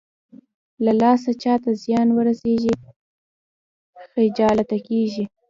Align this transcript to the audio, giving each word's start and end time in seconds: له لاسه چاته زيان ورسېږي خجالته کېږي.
له 0.85 0.91
لاسه 1.01 1.31
چاته 1.43 1.69
زيان 1.83 2.07
ورسېږي 2.13 2.73
خجالته 4.11 4.77
کېږي. 4.87 5.23